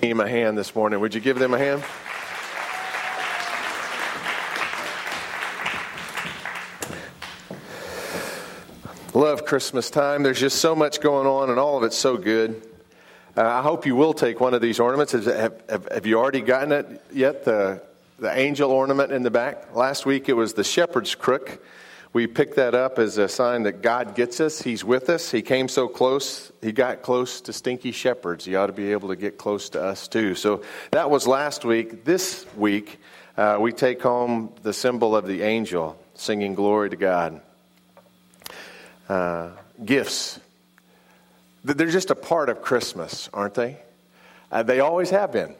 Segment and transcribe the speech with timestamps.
[0.00, 1.00] team a hand this morning.
[1.00, 1.82] Would you give them a hand?
[9.14, 10.22] Love Christmas time.
[10.22, 12.62] There's just so much going on, and all of it's so good.
[13.36, 15.12] Uh, I hope you will take one of these ornaments.
[15.12, 17.44] Have, have, have, you already gotten it yet?
[17.44, 17.82] The,
[18.18, 19.74] the angel ornament in the back?
[19.74, 21.62] Last week it was the shepherd's crook.
[22.12, 24.60] We picked that up as a sign that God gets us.
[24.60, 25.30] He's with us.
[25.30, 26.52] He came so close.
[26.60, 28.44] He got close to stinky shepherds.
[28.44, 30.34] He ought to be able to get close to us too.
[30.34, 32.04] So that was last week.
[32.04, 33.00] This week,
[33.38, 37.40] uh, we take home the symbol of the angel singing glory to God.
[39.08, 39.50] Uh,
[39.82, 40.38] gifts.
[41.64, 43.78] They're just a part of Christmas, aren't they?
[44.50, 45.54] Uh, they always have been.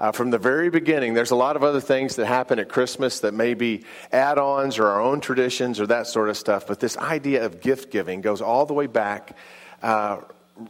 [0.00, 3.20] Uh, from the very beginning, there's a lot of other things that happen at Christmas
[3.20, 6.80] that may be add ons or our own traditions or that sort of stuff, but
[6.80, 9.36] this idea of gift giving goes all the way back
[9.82, 10.18] uh,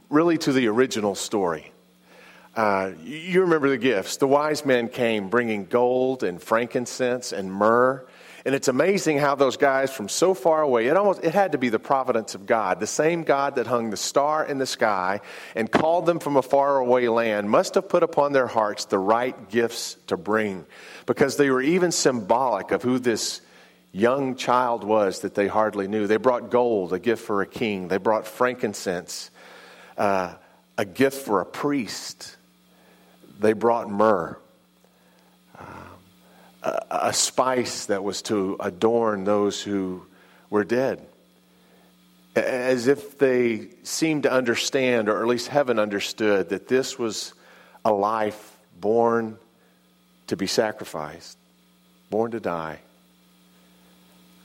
[0.09, 1.73] really to the original story.
[2.57, 4.17] Uh, you remember the gifts.
[4.17, 8.05] The wise men came bringing gold and frankincense and myrrh
[8.45, 11.59] and it's amazing how those guys from so far away, it almost it had to
[11.59, 12.81] be the providence of God.
[12.81, 15.21] The same God that hung the star in the sky
[15.55, 19.51] and called them from a faraway land must have put upon their hearts the right
[19.51, 20.65] gifts to bring
[21.07, 23.43] because they were even symbolic of who this
[23.93, 26.07] young child was that they hardly knew.
[26.07, 27.89] They brought gold, a gift for a king.
[27.89, 29.31] They brought frankincense,
[29.99, 30.35] uh,
[30.79, 32.37] a gift for a priest.
[33.39, 34.39] They brought myrrh
[36.63, 40.07] a, a spice that was to adorn those who
[40.49, 41.07] were dead.
[42.37, 47.35] As if they seemed to understand, or at least heaven understood, that this was
[47.85, 49.37] a life born
[50.29, 51.37] to be sacrificed,
[52.09, 52.79] born to die.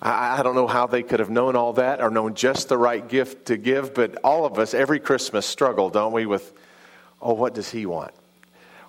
[0.02, 2.78] I, I don't know how they could have known all that or known just the
[2.78, 6.52] right gift to give, but all of us, every Christmas, struggle, don't we, with,
[7.22, 8.14] oh, what does he want?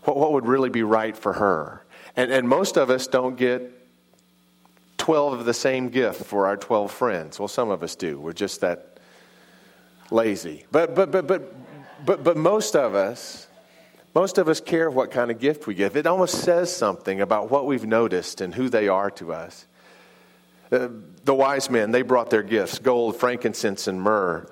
[0.04, 1.82] What, what would really be right for her?
[2.16, 3.72] And, and most of us don't get
[4.98, 7.38] 12 of the same gift for our 12 friends.
[7.38, 8.18] Well, some of us do.
[8.18, 8.98] We're just that
[10.10, 10.64] lazy.
[10.72, 11.54] But, but, but, but,
[12.04, 13.46] but, but most of us,
[14.14, 15.96] most of us care what kind of gift we give.
[15.96, 19.66] It almost says something about what we've noticed and who they are to us.
[20.72, 20.88] Uh,
[21.24, 24.50] the wise men, they brought their gifts gold, frankincense, and myrrh.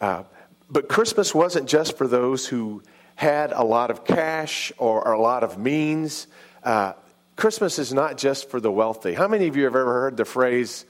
[0.00, 0.22] Uh,
[0.70, 2.82] but Christmas wasn't just for those who
[3.16, 6.26] had a lot of cash or, or a lot of means.
[6.62, 6.92] Uh,
[7.36, 9.14] Christmas is not just for the wealthy.
[9.14, 10.84] How many of you have ever heard the phrase,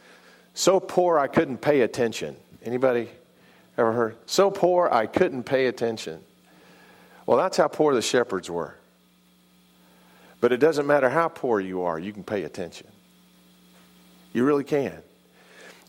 [0.54, 2.36] so poor I couldn't pay attention?
[2.64, 3.08] Anybody
[3.78, 4.16] ever heard?
[4.26, 6.20] So poor I couldn't pay attention.
[7.26, 8.75] Well, that's how poor the shepherds were.
[10.41, 12.88] But it doesn't matter how poor you are, you can pay attention.
[14.32, 15.03] You really can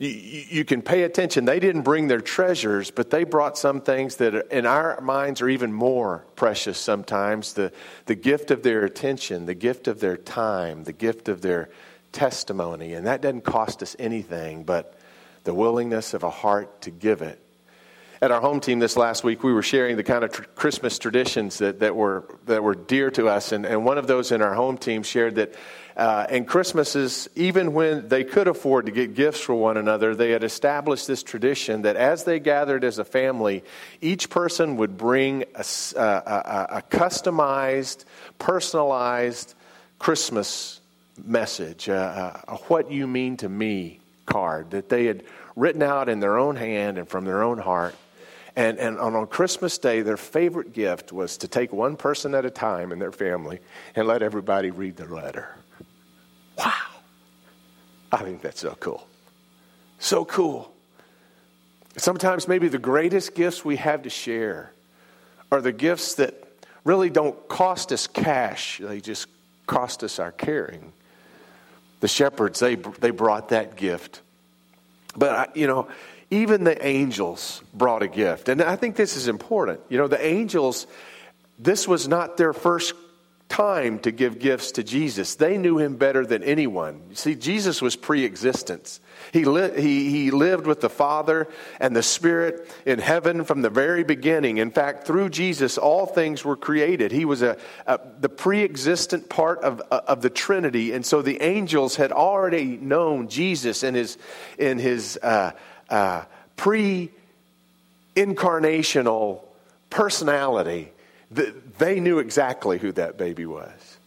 [0.02, 1.46] you, you can pay attention.
[1.46, 5.50] They didn't bring their treasures, but they brought some things that in our minds are
[5.50, 7.72] even more precious sometimes the,
[8.08, 11.70] the gift of their attention, the gift of their time, the gift of their
[12.12, 12.94] testimony.
[12.94, 14.98] And that doesn't cost us anything but
[15.44, 17.40] the willingness of a heart to give it.
[18.24, 21.00] At our home team this last week, we were sharing the kind of tr- Christmas
[21.00, 23.52] traditions that, that, were, that were dear to us.
[23.52, 25.56] And, and one of those in our home team shared that
[25.98, 30.44] uh, Christmases, even when they could afford to get gifts for one another, they had
[30.44, 33.64] established this tradition that as they gathered as a family,
[34.02, 35.66] each person would bring a,
[35.96, 38.06] a, a, a customized,
[38.38, 39.56] personalized
[39.98, 40.80] Christmas
[41.26, 45.24] message, a, a what you mean to me card that they had
[45.56, 47.96] written out in their own hand and from their own heart.
[48.56, 52.50] And, and on Christmas Day, their favorite gift was to take one person at a
[52.50, 53.60] time in their family
[53.96, 55.56] and let everybody read the letter.
[56.58, 56.74] Wow.
[58.12, 59.08] I think that's so cool.
[60.00, 60.74] So cool.
[61.98, 64.72] Sometimes, maybe the greatest gifts we have to share
[65.52, 66.44] are the gifts that
[66.84, 69.28] really don't cost us cash, they just
[69.68, 70.92] cost us our caring.
[72.00, 74.22] The shepherds, they, they brought that gift.
[75.16, 75.88] But, you know,
[76.31, 78.50] even the angels brought a gift.
[78.50, 79.81] And I think this is important.
[79.90, 80.88] You know, the angels,
[81.59, 82.94] this was not their first
[83.52, 85.35] time to give gifts to Jesus.
[85.35, 87.02] They knew him better than anyone.
[87.09, 89.02] You see, Jesus was pre existence.
[89.34, 93.70] He, li- he, he lived with the Father and the Spirit in heaven from the
[93.70, 94.58] very beginning.
[94.58, 97.11] In fact, through Jesus, all things were created.
[97.11, 100.94] He was a, a the pre existent part of, of the Trinity.
[100.94, 104.17] And so the angels had already known Jesus in his,
[104.58, 105.52] in his uh,
[105.91, 106.23] uh,
[106.55, 107.11] pre
[108.16, 109.43] incarnational
[109.90, 110.91] personality
[111.32, 113.97] they knew exactly who that baby was.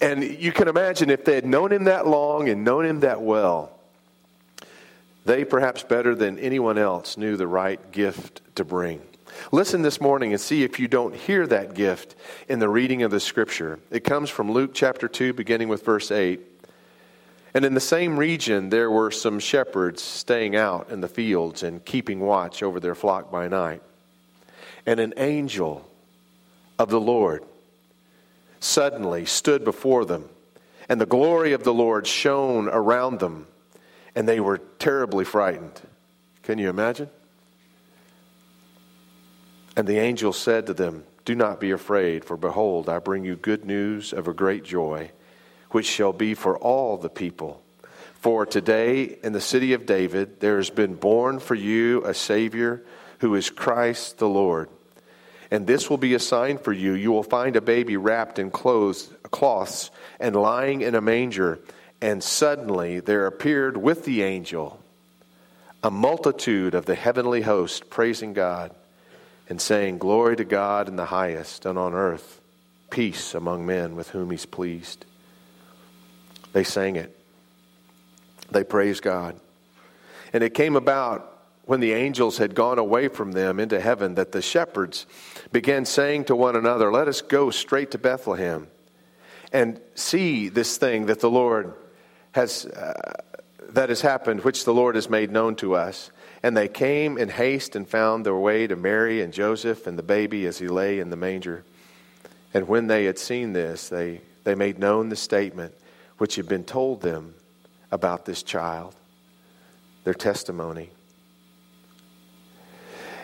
[0.00, 3.22] And you can imagine if they had known him that long and known him that
[3.22, 3.70] well,
[5.24, 9.00] they perhaps better than anyone else knew the right gift to bring.
[9.52, 12.14] Listen this morning and see if you don't hear that gift
[12.48, 13.78] in the reading of the scripture.
[13.90, 16.40] It comes from Luke chapter 2, beginning with verse 8.
[17.54, 21.84] And in the same region, there were some shepherds staying out in the fields and
[21.84, 23.80] keeping watch over their flock by night.
[24.86, 25.88] And an angel
[26.78, 27.44] of the Lord
[28.58, 30.28] suddenly stood before them,
[30.88, 33.46] and the glory of the Lord shone around them,
[34.16, 35.80] and they were terribly frightened.
[36.42, 37.08] Can you imagine?
[39.76, 43.36] And the angel said to them, Do not be afraid, for behold, I bring you
[43.36, 45.10] good news of a great joy,
[45.74, 47.60] which shall be for all the people.
[48.20, 52.80] For today in the city of David there has been born for you a Savior
[53.18, 54.68] who is Christ the Lord.
[55.50, 56.92] And this will be a sign for you.
[56.92, 59.90] You will find a baby wrapped in clothes, cloths
[60.20, 61.58] and lying in a manger.
[62.00, 64.80] And suddenly there appeared with the angel
[65.82, 68.70] a multitude of the heavenly host praising God
[69.48, 72.40] and saying, Glory to God in the highest, and on earth,
[72.90, 75.04] peace among men with whom he's pleased.
[76.54, 77.14] They sang it.
[78.50, 79.38] They praised God.
[80.32, 81.30] And it came about
[81.66, 85.04] when the angels had gone away from them into heaven that the shepherds
[85.52, 88.68] began saying to one another, Let us go straight to Bethlehem
[89.52, 91.74] and see this thing that the Lord
[92.32, 92.64] has.
[92.64, 93.12] Uh,
[93.70, 96.10] that has happened, which the Lord has made known to us.
[96.42, 100.02] And they came in haste and found their way to Mary and Joseph and the
[100.02, 101.64] baby as he lay in the manger.
[102.52, 105.74] And when they had seen this, they, they made known the statement
[106.18, 107.34] which had been told them
[107.90, 108.94] about this child,
[110.04, 110.90] their testimony.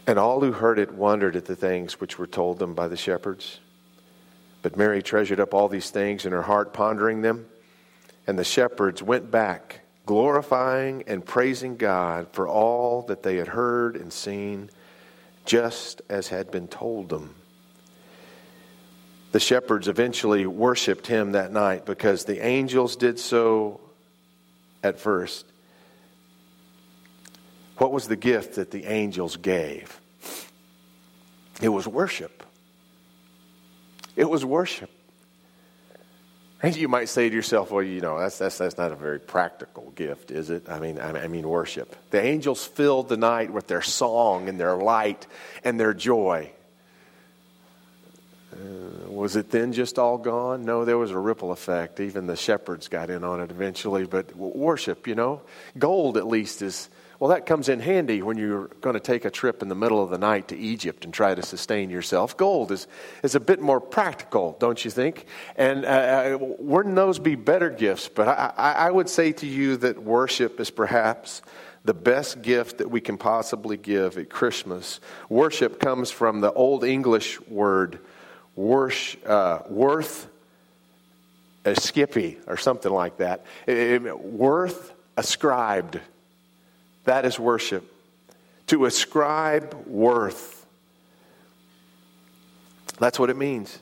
[0.06, 2.96] And all who heard it wondered at the things which were told them by the
[2.96, 3.60] shepherds.
[4.62, 7.46] But Mary treasured up all these things in her heart, pondering them.
[8.26, 13.94] And the shepherds went back glorifying and praising God for all that they had heard
[13.94, 14.68] and seen,
[15.44, 17.34] just as had been told them.
[19.32, 23.80] The shepherds eventually worshiped him that night because the angels did so
[24.82, 25.46] at first.
[27.78, 30.00] What was the gift that the angels gave?
[31.62, 32.44] It was worship.
[34.16, 34.90] It was worship.
[36.62, 39.18] And you might say to yourself, well, you know, that's, that's, that's not a very
[39.18, 40.68] practical gift, is it?
[40.68, 41.96] I mean, I mean, worship.
[42.10, 45.26] The angels filled the night with their song and their light
[45.64, 46.52] and their joy.
[48.60, 50.64] Uh, was it then just all gone?
[50.64, 52.00] No, there was a ripple effect.
[52.00, 54.04] Even the shepherds got in on it eventually.
[54.04, 55.42] But worship, you know,
[55.78, 56.90] gold at least is
[57.20, 60.02] well, that comes in handy when you're going to take a trip in the middle
[60.02, 62.34] of the night to Egypt and try to sustain yourself.
[62.34, 62.86] Gold is,
[63.22, 65.26] is a bit more practical, don't you think?
[65.54, 68.08] And uh, uh, wouldn't those be better gifts?
[68.08, 71.42] But I, I would say to you that worship is perhaps
[71.84, 74.98] the best gift that we can possibly give at Christmas.
[75.28, 78.00] Worship comes from the Old English word
[78.56, 80.28] worth, uh, worth
[81.64, 83.44] a skippy or something like that.
[83.66, 86.00] It, it, worth ascribed
[87.04, 87.92] that is worship.
[88.68, 90.66] To ascribe worth.
[92.98, 93.78] That's what it means.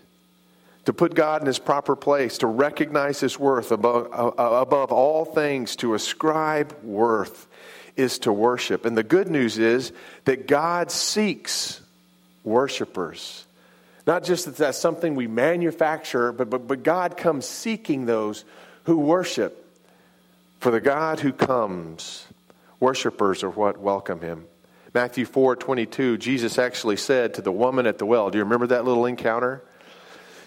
[0.87, 5.27] To put God in his proper place, to recognize his worth above, uh, above all
[5.27, 7.47] things, to ascribe worth
[7.97, 8.87] is to worship.
[8.87, 9.93] And the good news is
[10.25, 11.81] that God seeks
[12.45, 13.45] worshipers.
[14.09, 18.47] Not just that that's something we manufacture, but, but, but God comes seeking those
[18.85, 19.67] who worship.
[20.61, 22.25] For the God who comes
[22.81, 24.47] Worshippers are what welcome him.
[24.95, 28.69] Matthew 4 22, Jesus actually said to the woman at the well, Do you remember
[28.69, 29.63] that little encounter?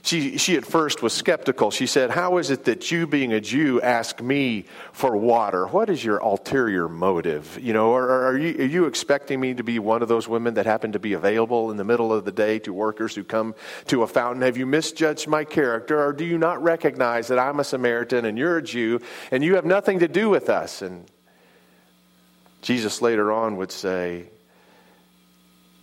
[0.03, 1.69] She, she at first was skeptical.
[1.69, 5.67] She said, How is it that you, being a Jew, ask me for water?
[5.67, 7.59] What is your ulterior motive?
[7.61, 10.55] You know, are, are, you, are you expecting me to be one of those women
[10.55, 13.53] that happen to be available in the middle of the day to workers who come
[13.87, 14.41] to a fountain?
[14.41, 16.03] Have you misjudged my character?
[16.03, 19.55] Or do you not recognize that I'm a Samaritan and you're a Jew and you
[19.55, 20.81] have nothing to do with us?
[20.81, 21.05] And
[22.63, 24.29] Jesus later on would say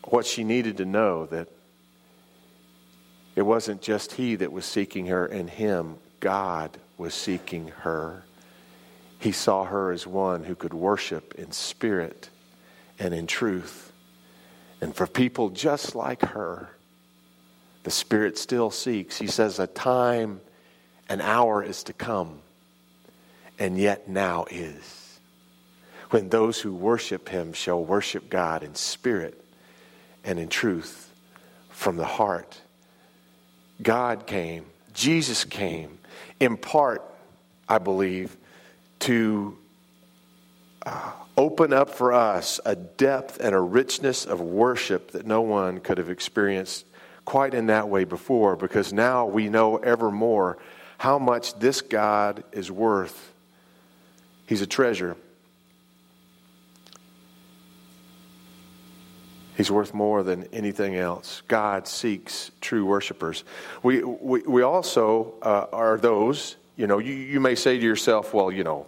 [0.05, 1.49] what she needed to know that
[3.39, 8.25] it wasn't just he that was seeking her and him, God was seeking her.
[9.21, 12.31] He saw her as one who could worship in spirit
[12.99, 13.93] and in truth.
[14.81, 16.71] And for people just like her,
[17.85, 19.19] the Spirit still seeks.
[19.19, 20.41] He says, A time,
[21.09, 22.41] an hour is to come,
[23.57, 25.21] and yet now is
[26.11, 29.41] when those who worship him shall worship God in spirit
[30.25, 31.13] and in truth
[31.71, 32.63] from the heart.
[33.83, 35.99] God came, Jesus came,
[36.41, 37.03] in part,
[37.69, 38.37] I believe,
[39.01, 39.57] to
[40.85, 45.81] uh, open up for us a depth and a richness of worship that no one
[45.81, 46.85] could have experienced
[47.25, 50.59] quite in that way before because now we know ever more
[50.97, 53.33] how much this God is worth.
[54.47, 55.17] He's a treasure.
[59.59, 61.43] He's worth more than anything else.
[61.49, 63.43] God seeks true worshipers.
[63.83, 68.33] We, we, we also uh, are those, you know, you, you may say to yourself,
[68.33, 68.87] well, you know,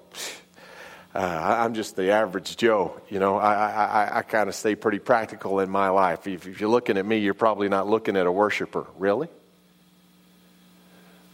[1.12, 3.00] uh, I'm just the average Joe.
[3.08, 6.28] You know, I, I, I kind of stay pretty practical in my life.
[6.28, 8.86] If, if, you're looking at me, you're probably not looking at a worshiper.
[8.96, 9.26] Really?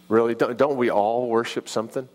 [0.08, 0.34] Really?
[0.34, 2.08] Don't, don't we all worship something?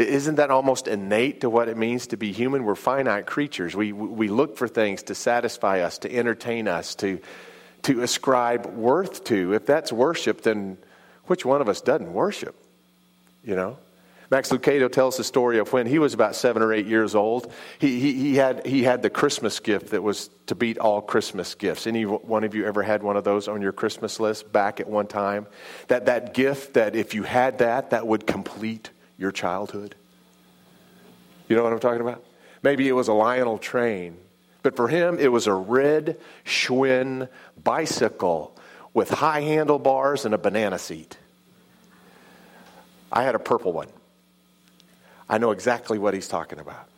[0.00, 2.64] Isn't that almost innate to what it means to be human?
[2.64, 3.76] We're finite creatures.
[3.76, 7.20] We, we look for things to satisfy us, to entertain us, to,
[7.82, 9.52] to ascribe worth to.
[9.54, 10.78] If that's worship, then
[11.24, 12.54] which one of us doesn't worship?
[13.44, 13.78] You know?
[14.30, 17.52] Max Lucado tells the story of when he was about seven or eight years old.
[17.80, 21.56] He, he, he, had, he had the Christmas gift that was to beat all Christmas
[21.56, 21.86] gifts.
[21.86, 24.88] Any one of you ever had one of those on your Christmas list back at
[24.88, 25.48] one time?
[25.88, 28.90] That, that gift that if you had that, that would complete
[29.20, 29.94] your childhood?
[31.48, 32.24] You know what I'm talking about?
[32.62, 34.16] Maybe it was a Lionel train,
[34.62, 37.28] but for him it was a red Schwinn
[37.62, 38.56] bicycle
[38.92, 41.16] with high handlebars and a banana seat.
[43.12, 43.88] I had a purple one.
[45.28, 46.88] I know exactly what he's talking about.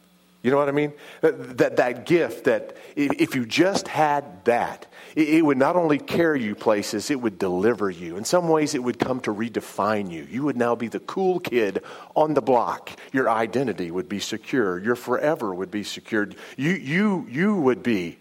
[0.42, 0.92] You know what I mean?
[1.20, 5.98] That, that, that gift that if you just had that, it, it would not only
[5.98, 8.16] carry you places, it would deliver you.
[8.16, 10.26] In some ways, it would come to redefine you.
[10.28, 11.84] You would now be the cool kid
[12.16, 12.90] on the block.
[13.12, 14.80] Your identity would be secure.
[14.80, 16.34] Your forever would be secured.
[16.56, 18.18] You, you, you would be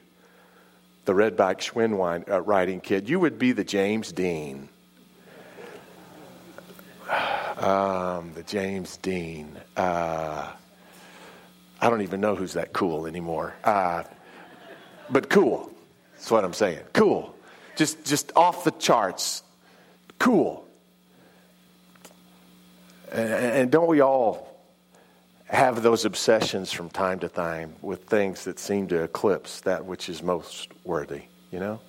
[1.05, 3.09] the redback Schwinn uh, riding kid.
[3.09, 4.69] You would be the James Dean.
[7.57, 9.55] Um, the James Dean.
[9.77, 10.51] Uh,
[11.81, 13.55] I don't even know who's that cool anymore.
[13.63, 14.03] Uh,
[15.09, 15.71] but cool.
[16.13, 16.81] That's what I'm saying.
[16.93, 17.35] Cool.
[17.75, 19.41] Just, just off the charts.
[20.19, 20.63] Cool.
[23.11, 24.47] And, and don't we all
[25.45, 30.07] have those obsessions from time to time with things that seem to eclipse that which
[30.07, 31.81] is most worthy, you know?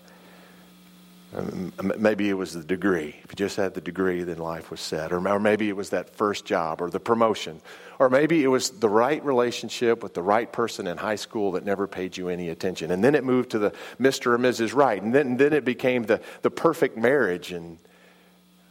[1.35, 3.17] Um, maybe it was the degree.
[3.25, 5.13] If you just had the degree, then life was set.
[5.13, 7.63] Or, or maybe it was that first job or the promotion.
[7.99, 11.65] Or maybe it was the right relationship with the right person in high school that
[11.65, 12.91] never paid you any attention.
[12.91, 14.33] And then it moved to the Mr.
[14.33, 14.75] or Mrs.
[14.75, 15.03] Right.
[15.03, 17.51] And then, and then it became the, the perfect marriage.
[17.51, 17.79] And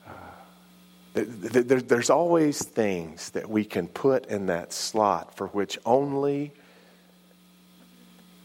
[0.05, 0.11] uh,
[1.15, 6.53] there, there's always things that we can put in that slot for which only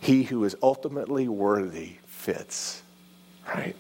[0.01, 2.83] he who is ultimately worthy fits.
[3.47, 3.77] Right?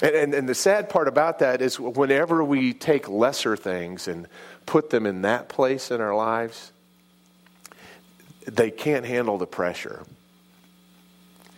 [0.00, 4.28] And, and, and, the sad part about that is whenever we take lesser things and
[4.64, 6.70] put them in that place in our lives,
[8.46, 10.04] they can't handle the pressure.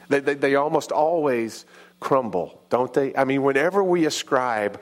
[0.09, 1.67] They, they, they almost always
[2.01, 3.15] crumble, don't they?
[3.15, 4.81] I mean, whenever we ascribe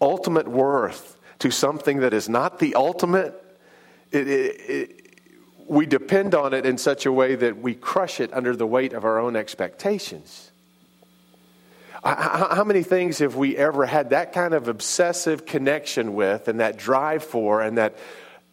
[0.00, 3.34] ultimate worth to something that is not the ultimate,
[4.12, 5.20] it, it, it,
[5.68, 8.94] we depend on it in such a way that we crush it under the weight
[8.94, 10.50] of our own expectations.
[12.04, 16.76] How many things have we ever had that kind of obsessive connection with and that
[16.76, 17.96] drive for and that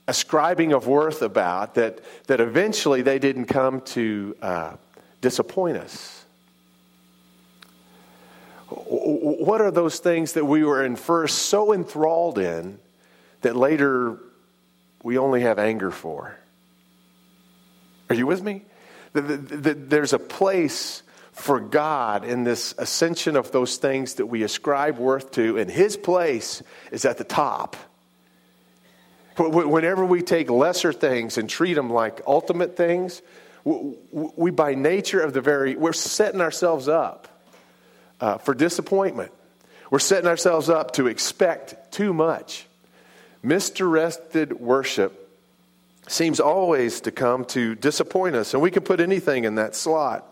[0.08, 4.75] ascribing of worth about that, that eventually they didn't come to uh,
[5.20, 6.24] disappoint us?
[8.70, 12.79] What are those things that we were in first so enthralled in
[13.41, 14.17] that later
[15.03, 16.38] we only have anger for?
[18.10, 18.63] Are you with me?
[19.13, 21.03] There's a place
[21.41, 25.98] for God in this ascension of those things that we ascribe worth to, and His
[25.98, 27.75] place is at the top.
[29.38, 33.21] Whenever we take lesser things and treat them like ultimate things,
[33.63, 37.27] we by nature of the very, we're setting ourselves up
[38.19, 39.31] uh, for disappointment.
[39.89, 42.67] We're setting ourselves up to expect too much.
[43.41, 45.17] Misdirected worship
[46.07, 50.27] seems always to come to disappoint us, and we can put anything in that slot.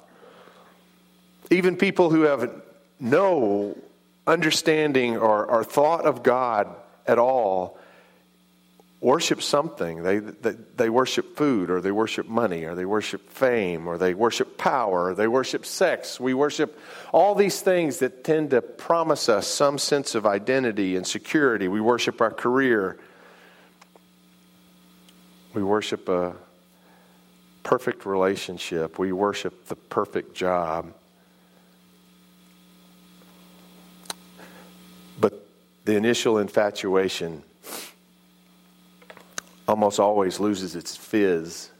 [1.50, 2.52] Even people who have
[3.00, 3.78] no
[4.28, 6.68] understanding or, or thought of God
[7.08, 7.80] at all
[9.02, 10.04] worship something.
[10.04, 14.14] They, they, they, worship food, or they worship money, or they worship fame, or they
[14.14, 16.20] worship power, or they worship sex.
[16.20, 16.78] We worship
[17.14, 21.68] all these things that tend to promise us some sense of identity and security.
[21.68, 23.00] We worship our career.
[25.54, 26.34] We worship a
[27.64, 29.00] perfect relationship.
[29.00, 30.94] We worship the perfect job.
[35.90, 37.42] The initial infatuation
[39.68, 41.72] almost always loses its fizz.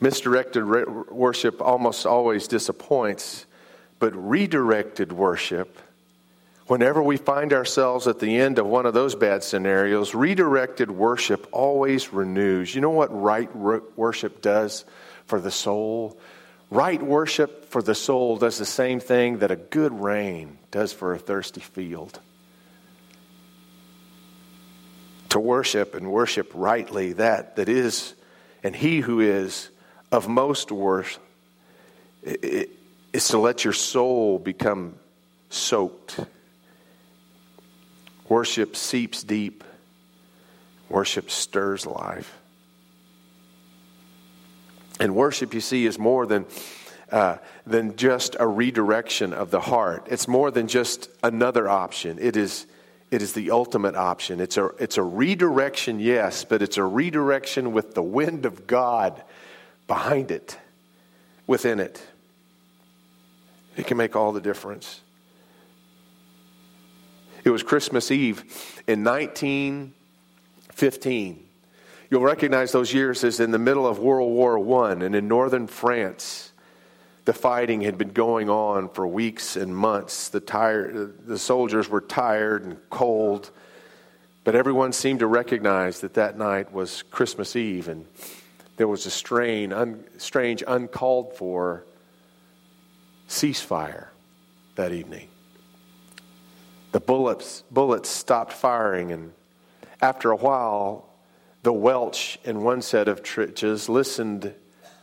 [0.00, 3.44] Misdirected re- worship almost always disappoints,
[3.98, 5.78] but redirected worship,
[6.66, 11.46] whenever we find ourselves at the end of one of those bad scenarios, redirected worship
[11.52, 12.74] always renews.
[12.74, 14.86] You know what right worship does
[15.26, 16.18] for the soul?
[16.70, 21.14] Right worship for the soul does the same thing that a good rain does for
[21.14, 22.18] a thirsty field.
[25.30, 28.14] To worship and worship rightly that that is
[28.62, 29.68] and he who is
[30.10, 31.18] of most worth
[32.22, 34.94] is to let your soul become
[35.50, 36.18] soaked.
[38.28, 39.62] Worship seeps deep.
[40.88, 42.38] Worship stirs life.
[45.00, 46.46] And worship, you see, is more than,
[47.10, 50.06] uh, than just a redirection of the heart.
[50.10, 52.18] It's more than just another option.
[52.20, 52.66] It is,
[53.10, 54.40] it is the ultimate option.
[54.40, 59.22] It's a, it's a redirection, yes, but it's a redirection with the wind of God
[59.86, 60.58] behind it,
[61.46, 62.02] within it.
[63.76, 65.00] It can make all the difference.
[67.42, 68.40] It was Christmas Eve
[68.86, 71.44] in 1915
[72.14, 75.66] You'll recognize those years as in the middle of World War I and in northern
[75.66, 76.52] France.
[77.24, 80.28] The fighting had been going on for weeks and months.
[80.28, 83.50] The, tired, the soldiers were tired and cold,
[84.44, 88.06] but everyone seemed to recognize that that night was Christmas Eve, and
[88.76, 91.84] there was a strain, un, strange, uncalled for
[93.28, 94.06] ceasefire
[94.76, 95.26] that evening.
[96.92, 99.32] The bullets, bullets stopped firing, and
[100.00, 101.08] after a while,
[101.64, 104.54] the Welsh in one set of trenches listened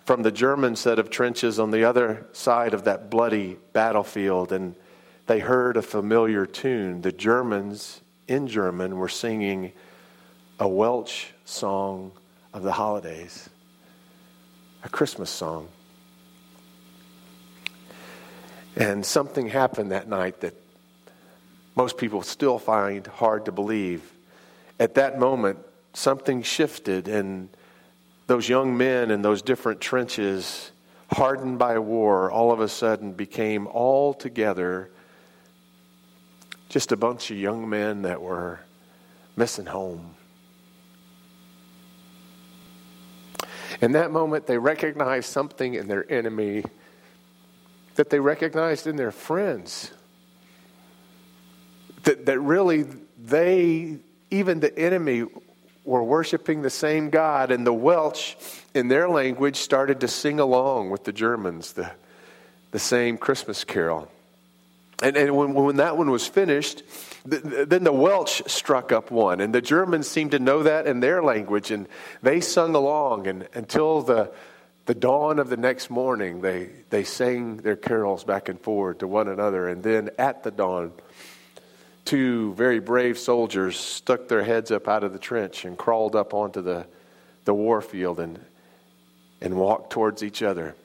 [0.06, 4.76] from the German set of trenches on the other side of that bloody battlefield, and
[5.26, 7.02] they heard a familiar tune.
[7.02, 9.72] The Germans in German were singing
[10.60, 12.12] a Welsh song
[12.54, 13.50] of the holidays,
[14.84, 15.68] a Christmas song.
[18.76, 20.54] And something happened that night that
[21.76, 24.14] most people still find hard to believe.
[24.80, 25.58] At that moment,
[25.94, 27.50] something shifted, and
[28.28, 30.72] those young men in those different trenches,
[31.12, 34.90] hardened by war, all of a sudden became all together
[36.70, 38.62] just a bunch of young men that were
[39.36, 40.16] missing home.
[43.82, 46.64] In that moment, they recognized something in their enemy
[47.96, 49.92] that they recognized in their friends.
[52.04, 52.86] That, that really
[53.18, 53.98] they,
[54.30, 55.26] even the enemy,
[55.84, 58.36] were worshiping the same God, and the Welsh,
[58.74, 61.92] in their language, started to sing along with the Germans the,
[62.72, 64.08] the same Christmas carol.
[65.02, 66.84] And, and when, when that one was finished,
[67.26, 71.00] the, then the Welsh struck up one, and the Germans seemed to know that in
[71.00, 71.88] their language, and
[72.22, 74.32] they sung along, and until the,
[74.86, 79.08] the dawn of the next morning, they, they sang their carols back and forward to
[79.08, 80.92] one another, and then at the dawn,
[82.06, 86.34] two very brave soldiers stuck their heads up out of the trench and crawled up
[86.34, 86.86] onto the,
[87.46, 88.40] the war field and,
[89.40, 90.76] and walked towards each other.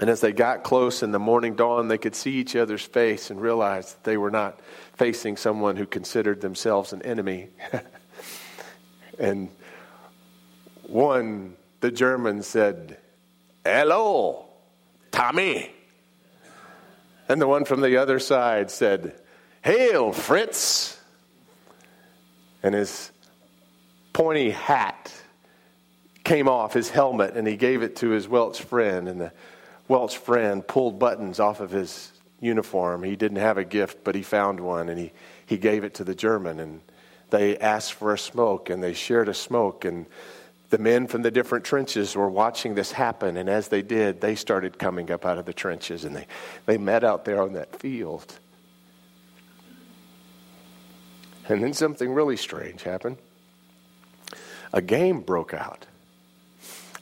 [0.00, 3.30] And as they got close in the morning dawn, they could see each other's face
[3.30, 4.60] and realize that they were not
[4.94, 7.48] facing someone who considered themselves an enemy.
[9.18, 9.48] and
[10.86, 12.98] one, the German, said,
[13.64, 14.46] Hello,
[15.10, 15.72] Tommy.
[17.28, 19.20] And the one from the other side said,
[19.62, 21.00] Hail, Fritz!
[22.62, 23.10] And his
[24.12, 25.12] pointy hat
[26.24, 29.08] came off his helmet and he gave it to his Welsh friend.
[29.08, 29.32] And the
[29.86, 33.02] Welsh friend pulled buttons off of his uniform.
[33.02, 35.12] He didn't have a gift, but he found one and he,
[35.46, 36.60] he gave it to the German.
[36.60, 36.80] And
[37.30, 39.84] they asked for a smoke and they shared a smoke.
[39.84, 40.06] And
[40.70, 43.36] the men from the different trenches were watching this happen.
[43.36, 46.26] And as they did, they started coming up out of the trenches and they,
[46.66, 48.38] they met out there on that field.
[51.48, 53.16] And then something really strange happened.
[54.72, 55.86] A game broke out.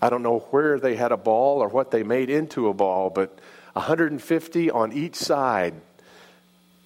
[0.00, 3.10] I don't know where they had a ball or what they made into a ball,
[3.10, 3.38] but
[3.72, 5.74] 150 on each side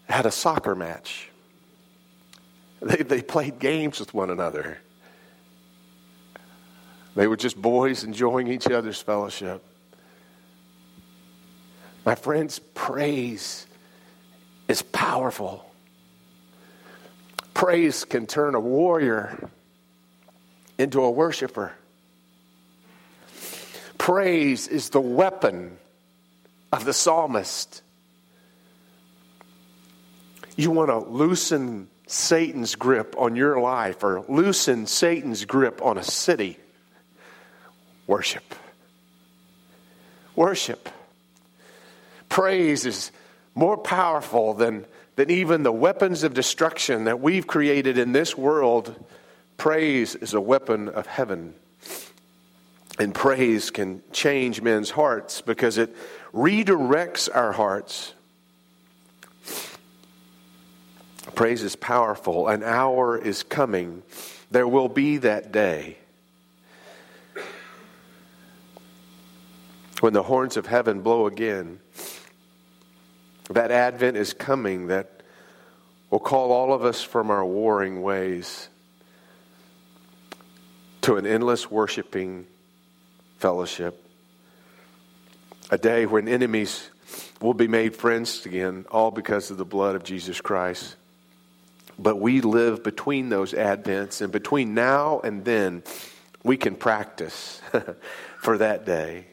[0.08, 1.28] had a soccer match.
[2.80, 4.78] They, they played games with one another.
[7.14, 9.62] They were just boys enjoying each other's fellowship.
[12.06, 13.66] My friends, praise
[14.68, 15.69] is powerful.
[17.60, 19.50] Praise can turn a warrior
[20.78, 21.74] into a worshiper.
[23.98, 25.76] Praise is the weapon
[26.72, 27.82] of the psalmist.
[30.56, 36.02] You want to loosen Satan's grip on your life or loosen Satan's grip on a
[36.02, 36.56] city,
[38.06, 38.54] worship.
[40.34, 40.88] Worship.
[42.30, 43.12] Praise is
[43.54, 48.94] more powerful than, than even the weapons of destruction that we've created in this world.
[49.56, 51.54] Praise is a weapon of heaven.
[52.98, 55.94] And praise can change men's hearts because it
[56.32, 58.14] redirects our hearts.
[61.34, 62.48] Praise is powerful.
[62.48, 64.02] An hour is coming.
[64.50, 65.96] There will be that day
[70.00, 71.78] when the horns of heaven blow again.
[73.50, 75.22] That advent is coming that
[76.08, 78.68] will call all of us from our warring ways
[81.02, 82.46] to an endless worshiping
[83.38, 84.04] fellowship.
[85.70, 86.90] A day when enemies
[87.40, 90.94] will be made friends again, all because of the blood of Jesus Christ.
[91.98, 95.82] But we live between those advents, and between now and then,
[96.44, 97.60] we can practice
[98.38, 99.26] for that day.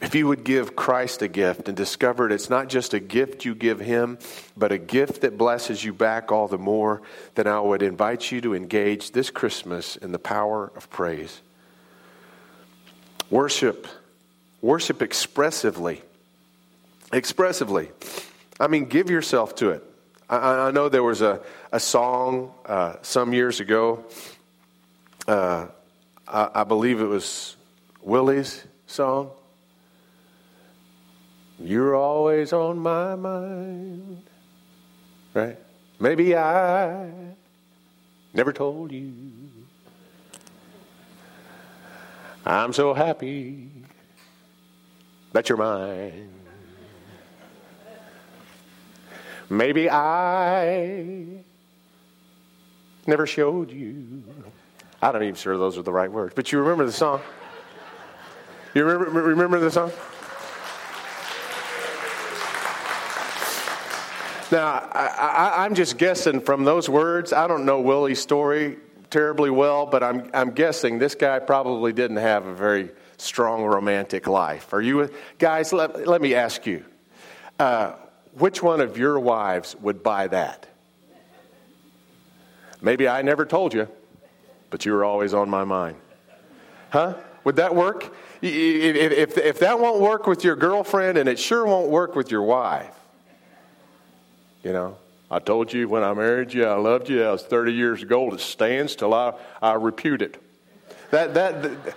[0.00, 3.54] If you would give Christ a gift and discover it's not just a gift you
[3.54, 4.18] give Him,
[4.56, 7.02] but a gift that blesses you back all the more,
[7.34, 11.42] then I would invite you to engage this Christmas in the power of praise.
[13.28, 13.86] Worship.
[14.62, 16.02] Worship expressively.
[17.12, 17.90] Expressively.
[18.58, 19.84] I mean, give yourself to it.
[20.30, 21.40] I, I know there was a,
[21.72, 24.04] a song uh, some years ago.
[25.28, 25.66] Uh,
[26.26, 27.56] I, I believe it was
[28.02, 29.30] Willie's song.
[31.62, 34.22] You're always on my mind.
[35.34, 35.58] Right?
[35.98, 37.10] Maybe I
[38.32, 39.12] never told you.
[42.46, 43.68] I'm so happy
[45.32, 46.30] that you're mine.
[49.50, 51.44] Maybe I
[53.06, 54.22] never showed you.
[55.02, 57.20] I don't even sure those are the right words, but you remember the song.
[58.74, 59.92] You remember, remember the song?
[64.50, 67.32] Now, I, am just guessing from those words.
[67.32, 72.16] I don't know Willie's story terribly well, but I'm, I'm guessing this guy probably didn't
[72.16, 74.72] have a very strong romantic life.
[74.72, 75.08] Are you,
[75.38, 75.72] guys?
[75.72, 76.84] Let, let me ask you.
[77.58, 77.92] Uh,
[78.32, 80.66] which one of your wives would buy that?
[82.80, 83.88] Maybe I never told you,
[84.70, 85.96] but you were always on my mind.
[86.90, 87.14] Huh?
[87.44, 88.14] Would that work?
[88.42, 92.30] If, if, if that won't work with your girlfriend, and it sure won't work with
[92.30, 92.99] your wife,
[94.62, 94.96] you know,
[95.30, 97.22] I told you when I married you, I loved you.
[97.22, 98.34] I was 30 years old.
[98.34, 100.42] It stands till I, I repute it.
[101.10, 101.94] That, that, that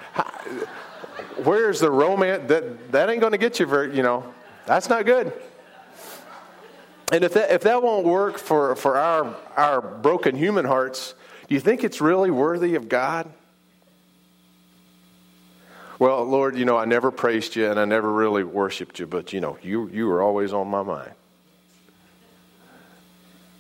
[1.43, 2.47] where's the romance?
[2.47, 4.34] That, that ain't going to get you very, you know,
[4.65, 5.34] that's not good.
[7.12, 11.13] And if that, if that won't work for, for our, our broken human hearts,
[11.47, 13.30] do you think it's really worthy of God?
[15.99, 19.32] Well, Lord, you know, I never praised you and I never really worshiped you, but,
[19.32, 21.12] you know, you, you were always on my mind.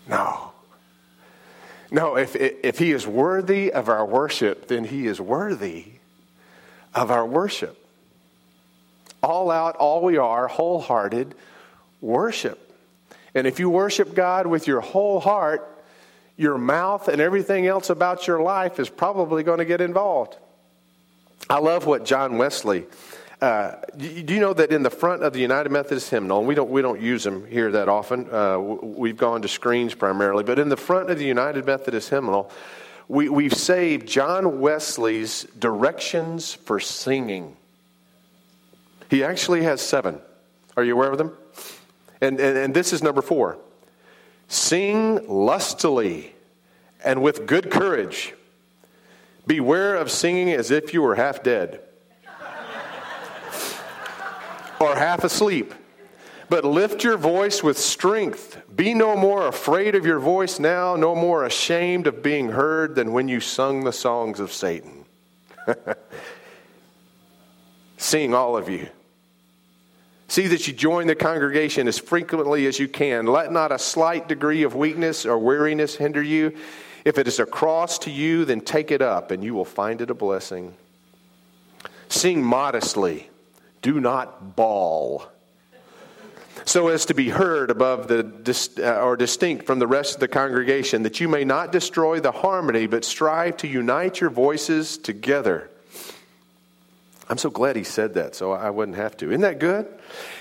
[0.07, 0.51] No.
[1.91, 5.85] No, if, if he is worthy of our worship, then he is worthy
[6.95, 7.77] of our worship.
[9.21, 11.35] All out, all we are, wholehearted
[12.01, 12.59] worship.
[13.35, 15.69] And if you worship God with your whole heart,
[16.35, 20.35] your mouth and everything else about your life is probably going to get involved.
[21.49, 22.85] I love what John Wesley.
[23.43, 26.55] Uh, do you know that in the front of the United Methodist hymnal, and we
[26.55, 28.33] don't we don't use them here that often.
[28.33, 32.49] Uh, we've gone to screens primarily, but in the front of the United Methodist hymnal,
[33.09, 37.57] we, we've saved John Wesley's directions for singing.
[39.09, 40.21] He actually has seven.
[40.77, 41.35] Are you aware of them?
[42.21, 43.57] And, and, and this is number four
[44.47, 46.31] sing lustily
[47.03, 48.35] and with good courage.
[49.45, 51.81] Beware of singing as if you were half dead
[54.79, 55.73] or half asleep.
[56.49, 58.61] But lift your voice with strength.
[58.75, 63.13] Be no more afraid of your voice now, no more ashamed of being heard than
[63.13, 65.05] when you sung the songs of Satan.
[67.97, 68.87] Sing, all of you.
[70.27, 73.27] See that you join the congregation as frequently as you can.
[73.27, 76.55] Let not a slight degree of weakness or weariness hinder you.
[77.05, 80.01] If it is a cross to you, then take it up, and you will find
[80.01, 80.73] it a blessing.
[82.09, 83.29] Sing modestly,
[83.83, 85.27] do not bawl,
[86.65, 90.27] so as to be heard above the uh, or distinct from the rest of the
[90.27, 95.69] congregation, that you may not destroy the harmony, but strive to unite your voices together
[97.29, 99.29] I'm so glad he said that so I wouldn't have to.
[99.29, 99.87] Isn't that good?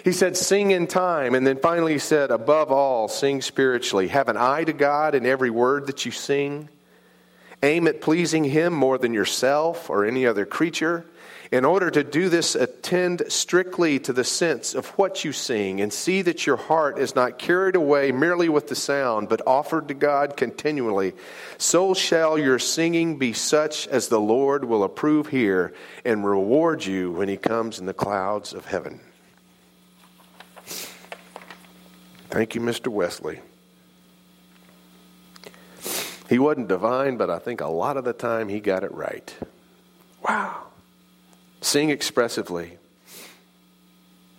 [0.04, 1.34] He said, sing in time.
[1.34, 4.08] And then finally he said, above all, sing spiritually.
[4.08, 6.68] Have an eye to God in every word that you sing.
[7.62, 11.06] Aim at pleasing him more than yourself or any other creature.
[11.52, 15.92] In order to do this, attend strictly to the sense of what you sing and
[15.92, 19.94] see that your heart is not carried away merely with the sound, but offered to
[19.94, 21.12] God continually.
[21.58, 25.74] So shall your singing be such as the Lord will approve here
[26.06, 29.00] and reward you when he comes in the clouds of heaven.
[32.30, 32.88] Thank you, Mr.
[32.88, 33.40] Wesley.
[36.30, 39.34] He wasn't divine, but I think a lot of the time he got it right.
[40.26, 40.71] Wow.
[41.62, 42.76] Sing expressively.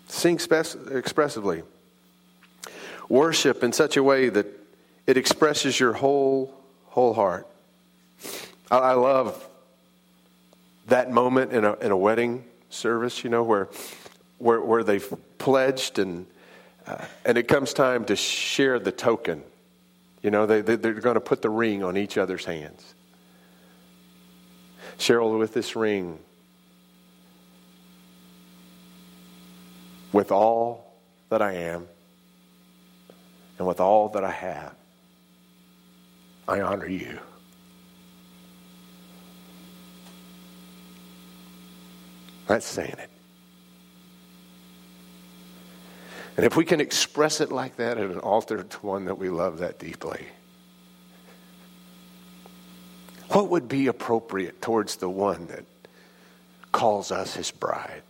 [0.08, 1.64] Sing expressively.
[3.10, 4.46] Worship in such a way that
[5.08, 6.54] it expresses your whole
[6.88, 7.48] whole heart.
[8.70, 9.50] I, I love
[10.88, 13.70] that moment in a in a wedding service, you know, where
[14.38, 16.28] where where they've pledged and
[16.86, 19.44] uh, and it comes time to share the token.
[20.22, 22.94] You know, they, they, they're going to put the ring on each other's hands.
[24.98, 26.20] Cheryl, with this ring,
[30.14, 30.94] with all
[31.30, 31.88] that I am
[33.58, 34.76] and with all that I have,
[36.48, 37.20] I honor you.
[42.48, 43.10] That's saying it.
[46.36, 49.30] And if we can express it like that at an altar to one that we
[49.30, 50.26] love that deeply,
[53.30, 55.64] what would be appropriate towards the one that
[56.72, 58.02] calls us his bride?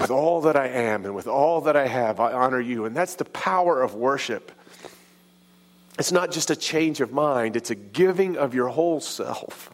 [0.00, 2.86] With all that I am and with all that I have, I honor you.
[2.86, 4.50] And that's the power of worship.
[5.98, 9.70] It's not just a change of mind, it's a giving of your whole self.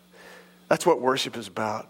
[0.69, 1.89] That's what worship is about.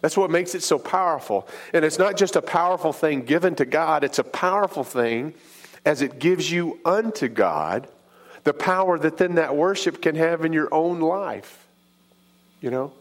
[0.00, 1.46] That's what makes it so powerful.
[1.74, 5.34] And it's not just a powerful thing given to God, it's a powerful thing
[5.84, 7.88] as it gives you unto God
[8.44, 11.66] the power that then that worship can have in your own life.
[12.60, 12.92] You know?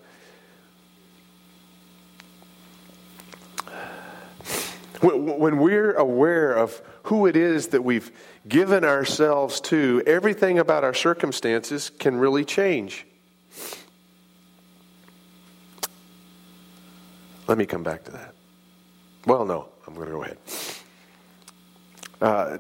[5.03, 8.09] When we're aware of who it is that we've
[8.47, 13.05] given ourselves to, everything about our circumstances can really change.
[17.47, 18.33] Let me come back to that.
[19.27, 20.37] Well, no, I'm going to go ahead.
[22.21, 22.57] Uh,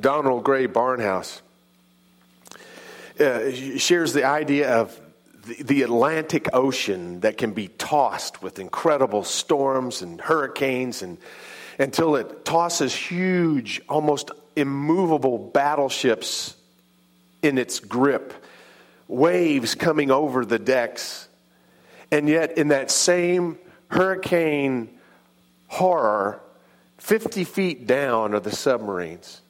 [0.00, 1.42] Donald Grey Barnhouse
[3.20, 4.98] uh, shares the idea of
[5.42, 11.18] the, Atlantic Ocean that can be tossed with incredible storms and hurricanes and
[11.78, 16.56] until it tosses huge, almost immovable battleships
[17.42, 18.34] in its grip,
[19.08, 21.28] waves coming over the decks.
[22.10, 24.90] And yet, in that same hurricane
[25.66, 26.40] horror,
[26.98, 29.40] 50 feet down are the submarines.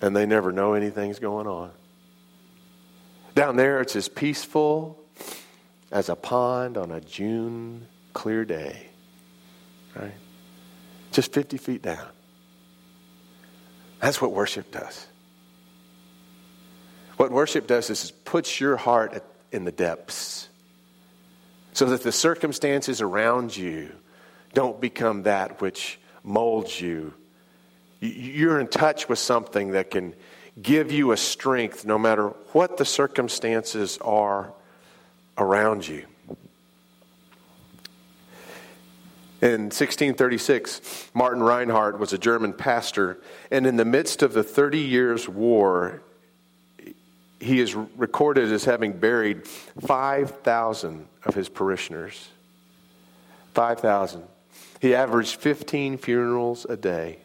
[0.00, 1.70] And they never know anything's going on.
[3.34, 4.98] Down there, it's as peaceful
[5.90, 8.88] as a pond on a June clear day.
[9.96, 10.14] Right?
[11.12, 12.06] Just 50 feet down.
[14.00, 15.06] That's what worship does.
[17.16, 20.48] What worship does is it puts your heart in the depths
[21.72, 23.92] so that the circumstances around you
[24.54, 27.14] don't become that which molds you.
[28.00, 30.14] You're in touch with something that can
[30.60, 34.52] give you a strength no matter what the circumstances are
[35.38, 36.04] around you.
[39.40, 43.18] In 1636, Martin Reinhardt was a German pastor,
[43.50, 46.00] and in the midst of the Thirty Years' War,
[47.40, 52.28] he is recorded as having buried 5,000 of his parishioners.
[53.54, 54.22] 5,000.
[54.80, 57.18] He averaged 15 funerals a day.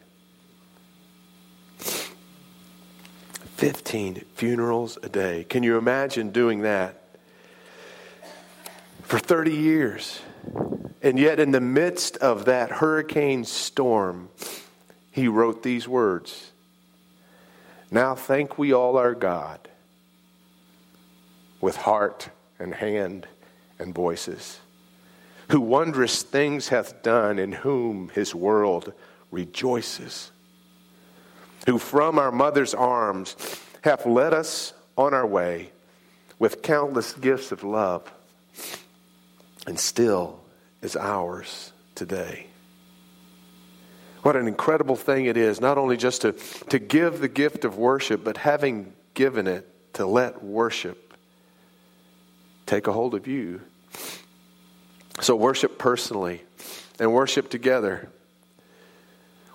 [3.58, 5.44] 15 funerals a day.
[5.44, 7.02] Can you imagine doing that
[9.02, 10.22] for 30 years?
[11.02, 14.30] And yet, in the midst of that hurricane storm,
[15.10, 16.52] he wrote these words
[17.90, 19.68] Now thank we all our God
[21.60, 23.26] with heart and hand
[23.80, 24.60] and voices,
[25.50, 28.94] who wondrous things hath done, in whom his world
[29.32, 30.30] rejoices
[31.68, 33.36] who from our mother's arms
[33.82, 35.70] hath led us on our way
[36.40, 38.12] with countless gifts of love,
[39.68, 40.40] and still
[40.82, 42.48] is ours today.
[44.22, 46.34] What an incredible thing it is, not only just to,
[46.70, 51.14] to give the gift of worship, but having given it, to let worship
[52.66, 53.62] take a hold of you.
[55.22, 56.44] So worship personally
[57.00, 58.10] and worship together.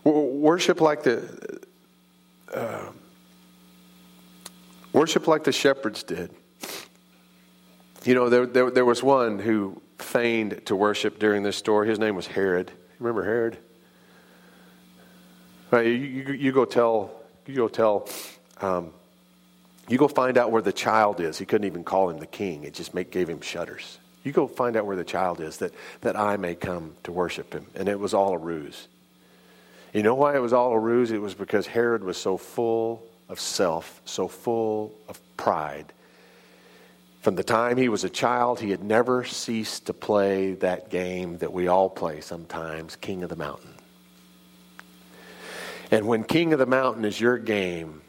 [0.05, 1.62] Worship like the
[2.53, 2.91] uh,
[4.93, 6.31] worship like the shepherds did.
[8.05, 11.89] You know, there, there, there was one who feigned to worship during this story.
[11.89, 12.71] His name was Herod.
[12.99, 13.59] Remember Herod?
[15.71, 17.13] Right, you, you, you go tell
[17.47, 18.09] you go tell
[18.61, 18.93] um,
[19.89, 21.39] you go find out where the child is.
[21.39, 22.65] He couldn't even call him the king.
[22.65, 23.99] It just make, gave him shudders.
[24.25, 27.53] You go find out where the child is that, that I may come to worship
[27.53, 27.67] him.
[27.75, 28.87] And it was all a ruse.
[29.93, 31.11] You know why it was all a ruse?
[31.11, 35.93] It was because Herod was so full of self, so full of pride.
[37.21, 41.39] From the time he was a child, he had never ceased to play that game
[41.39, 43.75] that we all play sometimes King of the Mountain.
[45.91, 48.01] And when King of the Mountain is your game,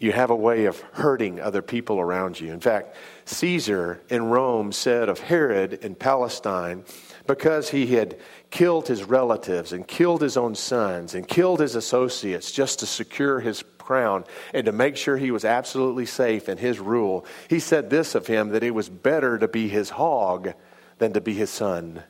[0.00, 2.52] you have a way of hurting other people around you.
[2.52, 2.96] In fact,
[3.26, 6.84] Caesar in Rome said of Herod in Palestine,
[7.28, 8.16] because he had
[8.50, 13.38] killed his relatives and killed his own sons and killed his associates just to secure
[13.38, 17.90] his crown and to make sure he was absolutely safe in his rule, he said
[17.90, 20.54] this of him that it was better to be his hog
[20.96, 22.02] than to be his son.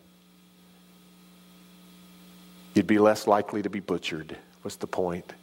[2.75, 5.35] You'd be less likely to be butchered, was the point.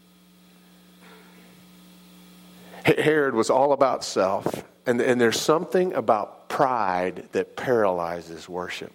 [2.85, 4.63] Herod was all about self.
[4.85, 8.93] And, and there's something about pride that paralyzes worship.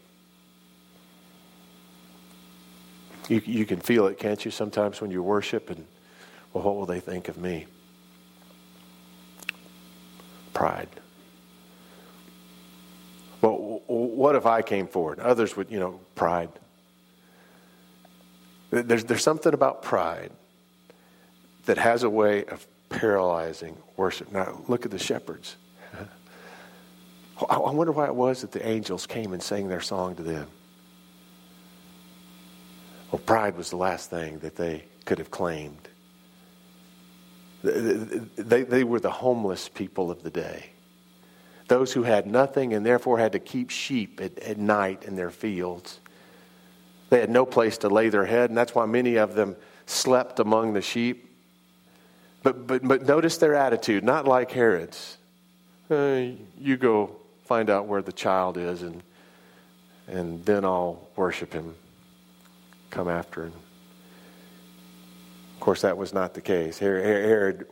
[3.30, 5.86] You, you can feel it, can't you, sometimes when you worship and,
[6.52, 7.66] well, what will they think of me?
[10.52, 10.88] Pride.
[13.40, 15.20] Well, what if I came forward?
[15.20, 16.48] Others would, you know, pride.
[18.70, 20.32] There's, there's something about pride
[21.66, 24.32] that has a way of paralyzing worship.
[24.32, 25.54] Now, look at the shepherds.
[27.48, 30.48] I wonder why it was that the angels came and sang their song to them.
[33.10, 35.88] Well, pride was the last thing that they could have claimed.
[37.62, 40.66] They, they were the homeless people of the day.
[41.68, 45.30] Those who had nothing and therefore had to keep sheep at, at night in their
[45.30, 46.00] fields.
[47.10, 50.38] They had no place to lay their head, and that's why many of them slept
[50.40, 51.26] among the sheep.
[52.42, 55.18] But, but, but notice their attitude, not like Herod's.
[55.90, 59.02] You go find out where the child is, and,
[60.06, 61.74] and then I'll worship him,
[62.90, 63.52] come after him.
[65.54, 66.78] Of course, that was not the case.
[66.78, 67.66] Herod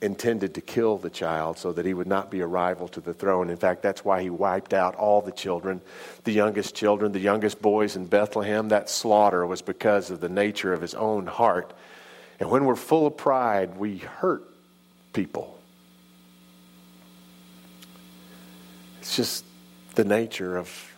[0.00, 3.12] intended to kill the child so that he would not be a rival to the
[3.12, 3.50] throne.
[3.50, 5.80] In fact, that's why he wiped out all the children,
[6.24, 8.68] the youngest children, the youngest boys in Bethlehem.
[8.68, 11.74] That slaughter was because of the nature of his own heart.
[12.40, 14.44] And when we're full of pride, we hurt
[15.12, 15.58] people.
[19.00, 19.44] It's just
[19.94, 20.96] the nature of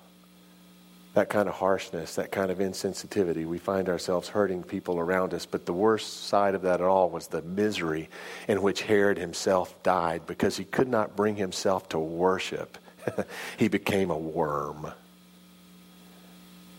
[1.14, 3.44] that kind of harshness, that kind of insensitivity.
[3.44, 5.44] We find ourselves hurting people around us.
[5.44, 8.08] But the worst side of that at all was the misery
[8.46, 12.78] in which Herod himself died because he could not bring himself to worship.
[13.56, 14.92] he became a worm.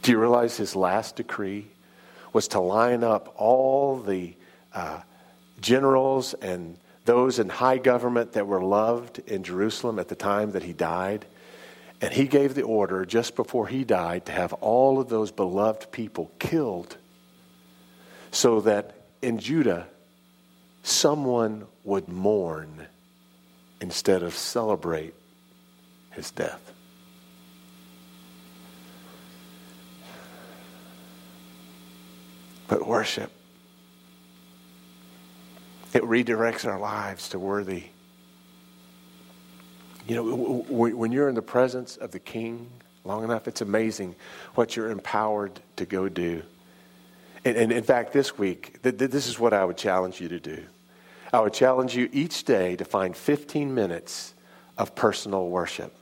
[0.02, 1.68] Do you realize his last decree
[2.34, 4.34] was to line up all the
[4.74, 5.02] uh,
[5.60, 10.64] generals and those in high government that were loved in Jerusalem at the time that
[10.64, 11.26] he died.
[12.02, 15.92] And he gave the order just before he died to have all of those beloved
[15.92, 16.98] people killed
[18.32, 19.88] so that in Judah,
[20.82, 22.88] someone would mourn
[23.80, 25.14] instead of celebrate
[26.12, 26.74] his death.
[32.68, 33.32] But worship
[35.94, 37.91] it redirects our lives to worthy.
[40.12, 42.70] You know, when you're in the presence of the King
[43.06, 44.18] long enough, it's amazing
[44.56, 46.44] what you're empowered to go do.
[47.46, 50.66] And, in fact, this week, this is what I would challenge you to do.
[51.32, 54.34] I would challenge you each day to find 15 minutes
[54.78, 55.96] of personal worship.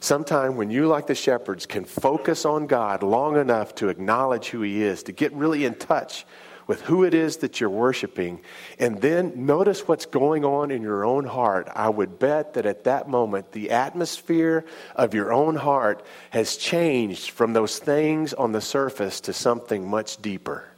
[0.00, 4.62] Sometime when you, like the shepherds, can focus on God long enough to acknowledge who
[4.62, 6.24] He is, to get really in touch
[6.68, 8.40] with who it is that you're worshiping,
[8.78, 12.84] and then notice what's going on in your own heart, I would bet that at
[12.84, 18.60] that moment, the atmosphere of your own heart has changed from those things on the
[18.60, 20.68] surface to something much deeper.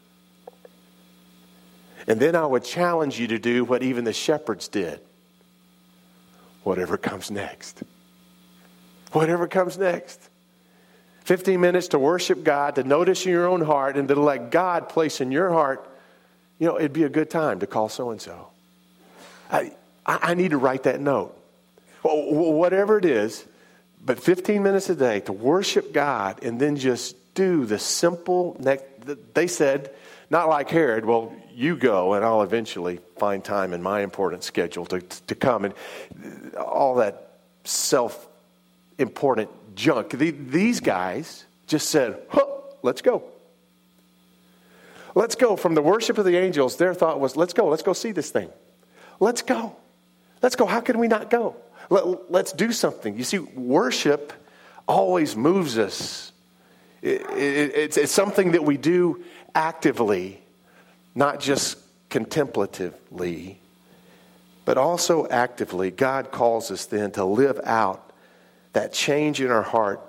[2.07, 5.01] And then I would challenge you to do what even the shepherds did
[6.63, 7.83] whatever comes next.
[9.13, 10.30] Whatever comes next.
[11.31, 14.89] 15 minutes to worship God, to notice in your own heart, and to let God
[14.89, 15.89] place in your heart,
[16.59, 18.49] you know, it'd be a good time to call so and so.
[19.49, 19.71] I,
[20.05, 21.41] I need to write that note.
[22.03, 23.45] whatever it is,
[24.05, 28.61] but 15 minutes a day to worship God and then just do the simple,
[29.33, 29.95] they said,
[30.31, 34.85] not like Herod, well, you go and I'll eventually find time in my important schedule
[34.87, 35.65] to, to come.
[35.65, 35.75] And
[36.57, 38.27] all that self
[38.99, 39.49] important
[39.81, 40.11] junk.
[40.11, 42.47] These guys just said, huh,
[42.83, 43.25] let's go.
[45.15, 45.57] Let's go.
[45.57, 48.31] From the worship of the angels, their thought was, let's go, let's go see this
[48.31, 48.51] thing.
[49.19, 49.75] Let's go.
[50.43, 50.67] Let's go.
[50.67, 51.57] How can we not go?
[51.89, 53.17] Let, us do something.
[53.19, 54.33] You see, worship
[54.87, 56.33] always moves us.
[57.03, 59.25] It, it, it's, it's something that we do
[59.55, 60.41] actively,
[61.15, 61.79] not just
[62.11, 63.59] contemplatively,
[64.65, 65.91] but also actively.
[65.91, 68.10] God calls us then to live out
[68.73, 70.01] that change in our heart.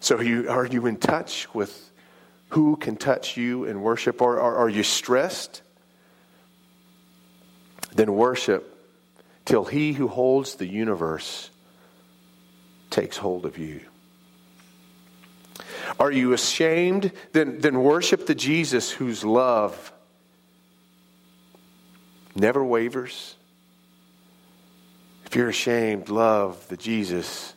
[0.00, 1.90] So, are you, are you in touch with
[2.50, 4.22] who can touch you in worship?
[4.22, 5.62] Or, or are you stressed?
[7.94, 8.72] Then worship
[9.44, 11.50] till he who holds the universe
[12.90, 13.80] takes hold of you.
[15.98, 17.12] Are you ashamed?
[17.32, 19.92] Then, then worship the Jesus whose love
[22.34, 23.34] never wavers.
[25.26, 27.52] If you're ashamed, love the Jesus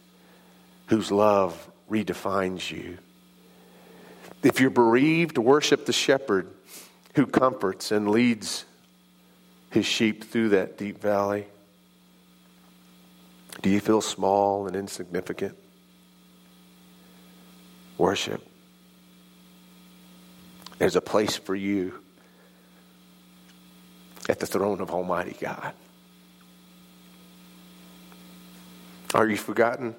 [0.88, 2.98] whose love redefines you.
[4.42, 6.48] If you're bereaved, worship the shepherd
[7.16, 8.66] who comforts and leads
[9.70, 11.46] his sheep through that deep valley.
[13.62, 15.56] Do you feel small and insignificant?
[17.98, 18.42] Worship.
[20.80, 22.00] There's a place for you
[24.30, 25.74] at the throne of Almighty God.
[29.14, 29.96] Are you forgotten?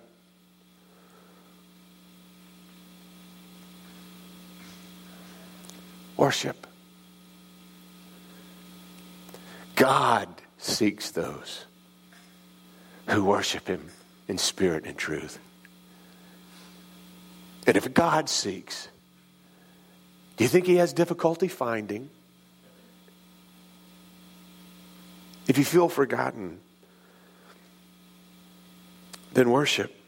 [6.16, 6.66] Worship.
[9.74, 11.64] God seeks those
[13.08, 13.90] who worship Him
[14.28, 15.38] in spirit and truth.
[17.66, 18.88] And if God seeks,
[20.36, 22.10] do you think He has difficulty finding?
[25.48, 26.60] If you feel forgotten,
[29.34, 29.99] then worship.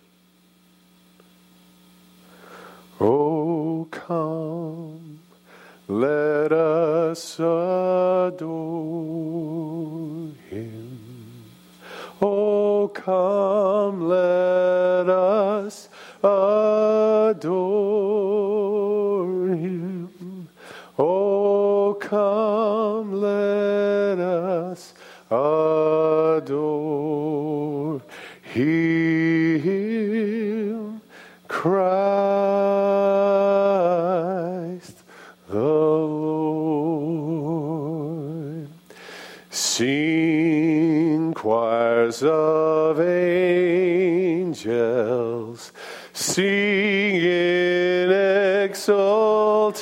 [44.92, 45.72] Angels
[46.12, 48.10] Sing in
[48.64, 49.72] exaltation.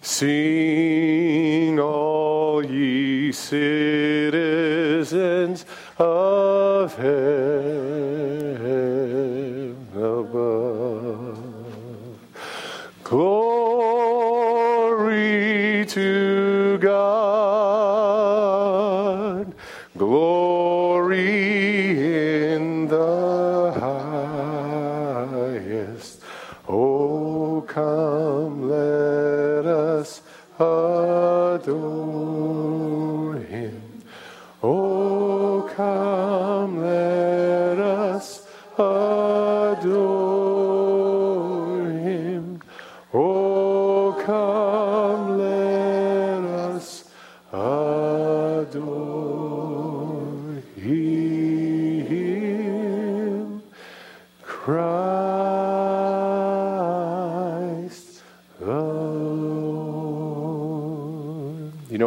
[0.00, 3.62] Sing all ye citizens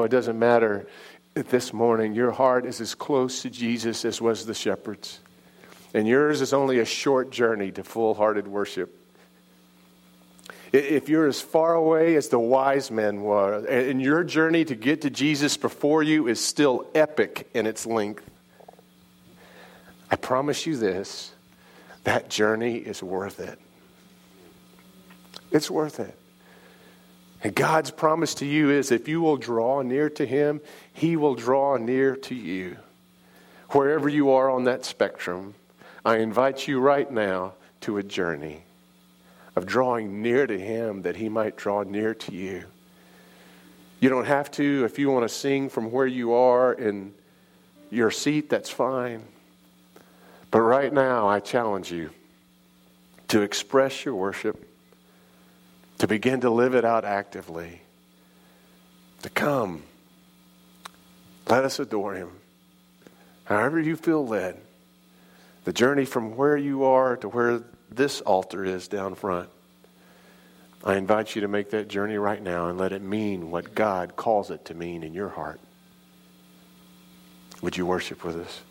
[0.08, 0.88] it doesn't matter
[1.34, 5.20] this morning your heart is as close to Jesus as was the shepherd's,
[5.94, 8.98] and yours is only a short journey to full hearted worship.
[10.72, 15.02] If you're as far away as the wise men were, and your journey to get
[15.02, 18.24] to Jesus before you is still epic in its length,
[20.10, 21.34] I promise you this
[22.06, 23.60] that journey is worth it.
[25.52, 26.18] It's worth it.
[27.44, 30.62] And God's promise to you is if you will draw near to Him,
[30.94, 32.78] He will draw near to you.
[33.70, 35.54] Wherever you are on that spectrum,
[36.04, 38.64] I invite you right now to a journey
[39.56, 42.64] of drawing near to Him that He might draw near to you.
[44.00, 47.14] You don't have to, if you want to sing from where you are in
[47.90, 49.24] your seat, that's fine.
[50.52, 52.12] But right now, I challenge you
[53.30, 54.67] to express your worship,
[56.00, 57.82] to begin to live it out actively,
[59.24, 59.84] to come.
[61.48, 62.32] Let us adore him.
[63.46, 64.58] However, you feel led.
[65.64, 69.50] The journey from where you are to where this altar is down front.
[70.84, 74.16] I invite you to make that journey right now and let it mean what God
[74.16, 75.60] calls it to mean in your heart.
[77.62, 78.62] Would you worship with us?